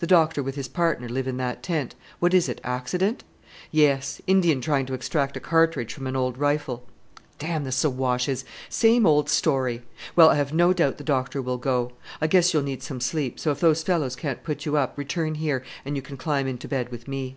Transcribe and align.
"The 0.00 0.06
doctor 0.08 0.42
with 0.42 0.56
his 0.56 0.66
partner 0.66 1.08
live 1.08 1.28
in 1.28 1.36
that 1.36 1.62
tent. 1.62 1.94
What 2.18 2.34
is 2.34 2.48
it 2.48 2.60
accident?" 2.64 3.22
"Yes; 3.70 4.20
Indian 4.26 4.60
trying 4.60 4.84
to 4.86 4.94
extract 4.94 5.36
a 5.36 5.38
cartridge 5.38 5.94
from 5.94 6.08
an 6.08 6.16
old 6.16 6.38
rifle." 6.38 6.88
"Damn 7.38 7.62
the 7.62 7.70
Siwashes! 7.70 8.44
Same 8.68 9.06
old 9.06 9.28
story. 9.28 9.82
Well, 10.16 10.28
I 10.30 10.34
have 10.34 10.52
no 10.52 10.72
doubt 10.72 10.98
the 10.98 11.04
doctor 11.04 11.40
will 11.40 11.56
go. 11.58 11.92
I 12.20 12.26
guess 12.26 12.52
you'll 12.52 12.64
need 12.64 12.82
some 12.82 12.98
sleep, 13.00 13.38
so 13.38 13.52
if 13.52 13.60
those 13.60 13.84
fellows 13.84 14.16
can't 14.16 14.42
put 14.42 14.66
you 14.66 14.76
up, 14.76 14.98
return 14.98 15.36
here, 15.36 15.62
and 15.84 15.94
you 15.94 16.02
can 16.02 16.16
climb 16.16 16.48
into 16.48 16.66
bed 16.66 16.88
with 16.88 17.06
me." 17.06 17.36